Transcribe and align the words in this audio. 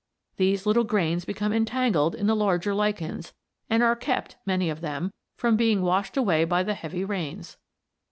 These 0.37 0.65
little 0.65 0.83
grains 0.83 1.25
become 1.25 1.53
entangled 1.53 2.15
in 2.15 2.25
the 2.25 2.35
larger 2.35 2.73
lichens 2.73 3.33
and 3.69 3.83
are 3.83 3.95
kept, 3.95 4.35
many 4.47 4.67
of 4.67 4.81
them, 4.81 5.13
from 5.37 5.55
being 5.55 5.83
washed 5.83 6.17
away 6.17 6.43
by 6.43 6.63
the 6.63 6.73
heavy 6.73 7.05
rains. 7.05 7.57